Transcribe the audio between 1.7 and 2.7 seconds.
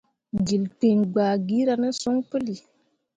ne son puli.